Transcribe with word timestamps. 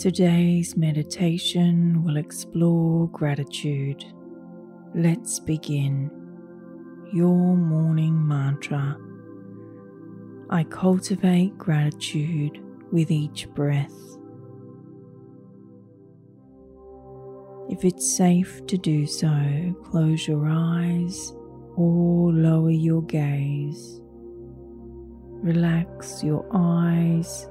Today's 0.00 0.78
meditation 0.78 2.02
will 2.02 2.16
explore 2.16 3.06
gratitude. 3.08 4.02
Let's 4.94 5.38
begin. 5.38 6.10
Your 7.12 7.54
morning 7.54 8.26
mantra. 8.26 8.96
I 10.48 10.64
cultivate 10.64 11.58
gratitude 11.58 12.62
with 12.90 13.10
each 13.10 13.46
breath. 13.50 13.92
If 17.68 17.84
it's 17.84 18.10
safe 18.10 18.66
to 18.68 18.78
do 18.78 19.06
so, 19.06 19.74
close 19.84 20.26
your 20.26 20.48
eyes 20.48 21.34
or 21.76 22.32
lower 22.32 22.70
your 22.70 23.02
gaze. 23.02 24.00
Relax 25.42 26.24
your 26.24 26.46
eyes, 26.54 27.46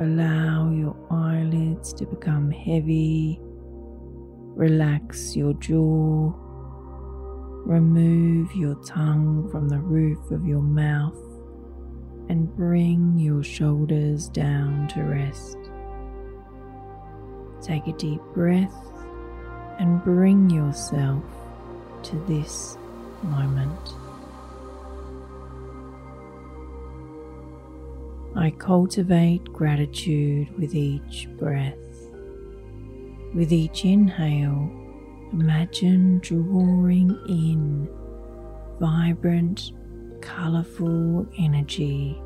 allow 0.00 0.70
your 0.70 0.96
eyelids 1.10 1.92
to 1.92 2.06
become 2.06 2.50
heavy. 2.50 3.38
Relax 3.42 5.36
your 5.36 5.52
jaw. 5.54 6.32
Remove 7.66 8.54
your 8.54 8.76
tongue 8.76 9.46
from 9.50 9.68
the 9.68 9.78
roof 9.78 10.30
of 10.30 10.46
your 10.46 10.62
mouth 10.62 11.18
and 12.30 12.54
bring 12.56 13.18
your 13.18 13.42
shoulders 13.42 14.30
down 14.30 14.88
to 14.88 15.02
rest. 15.02 15.58
Take 17.60 17.86
a 17.86 17.92
deep 17.98 18.22
breath 18.32 18.74
and 19.78 20.02
bring 20.02 20.48
yourself 20.48 21.22
to 22.04 22.16
this 22.26 22.78
moment. 23.22 23.94
I 28.40 28.50
cultivate 28.52 29.44
gratitude 29.52 30.48
with 30.58 30.74
each 30.74 31.28
breath. 31.36 31.76
With 33.34 33.52
each 33.52 33.84
inhale, 33.84 34.70
imagine 35.30 36.20
drawing 36.20 37.10
in 37.28 37.86
vibrant, 38.80 39.72
colorful 40.22 41.26
energy 41.38 42.18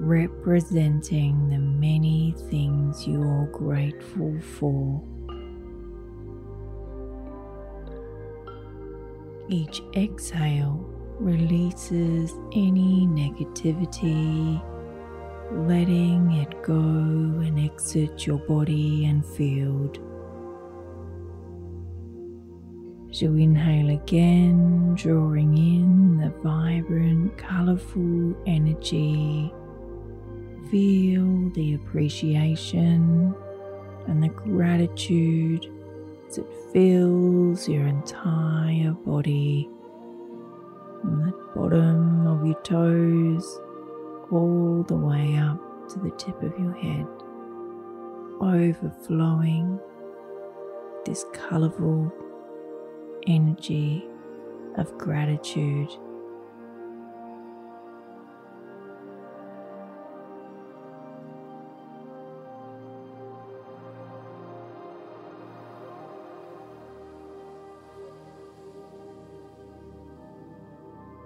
representing 0.00 1.48
the 1.48 1.58
many 1.58 2.34
things 2.50 3.06
you're 3.06 3.46
grateful 3.52 4.36
for. 4.40 5.00
Each 9.48 9.80
exhale 9.94 10.93
releases 11.18 12.32
any 12.52 13.06
negativity, 13.06 14.62
letting 15.68 16.32
it 16.32 16.62
go 16.62 16.74
and 16.74 17.58
exit 17.58 18.26
your 18.26 18.38
body 18.38 19.06
and 19.06 19.24
field. 19.24 19.98
As 23.10 23.22
you 23.22 23.34
inhale 23.36 23.90
again, 23.90 24.94
drawing 24.96 25.56
in 25.56 26.18
the 26.18 26.30
vibrant, 26.42 27.36
colorful 27.38 28.34
energy, 28.46 29.52
feel 30.70 31.50
the 31.50 31.74
appreciation 31.74 33.34
and 34.08 34.22
the 34.22 34.28
gratitude 34.28 35.70
as 36.28 36.38
it 36.38 36.46
fills 36.72 37.68
your 37.68 37.86
entire 37.86 38.90
body 38.90 39.68
from 41.04 41.20
the 41.26 41.32
bottom 41.54 42.26
of 42.26 42.46
your 42.46 42.58
toes 42.62 43.60
all 44.32 44.82
the 44.88 44.96
way 44.96 45.36
up 45.36 45.58
to 45.90 45.98
the 45.98 46.10
tip 46.12 46.42
of 46.42 46.58
your 46.58 46.72
head, 46.72 47.06
overflowing 48.40 49.78
this 51.04 51.26
colorful 51.34 52.10
energy 53.26 54.06
of 54.78 54.96
gratitude. 54.96 55.90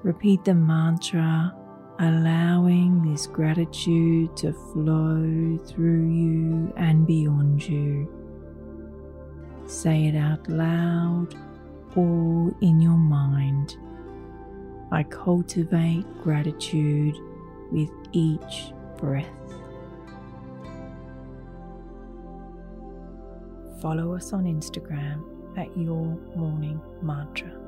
Repeat 0.09 0.43
the 0.43 0.55
mantra, 0.55 1.55
allowing 1.99 3.03
this 3.03 3.27
gratitude 3.27 4.35
to 4.39 4.55
flow 4.55 5.59
through 5.67 6.09
you 6.09 6.73
and 6.79 7.07
beyond 7.07 7.63
you. 7.69 8.11
Say 9.67 10.07
it 10.07 10.17
out 10.17 10.49
loud 10.49 11.35
or 11.95 12.57
in 12.63 12.81
your 12.81 12.97
mind. 12.97 13.77
I 14.91 15.03
cultivate 15.03 16.07
gratitude 16.23 17.19
with 17.71 17.91
each 18.13 18.73
breath. 18.97 19.29
Follow 23.83 24.15
us 24.15 24.33
on 24.33 24.45
Instagram 24.45 25.23
at 25.59 25.77
Your 25.77 26.17
Morning 26.35 26.81
Mantra. 27.03 27.68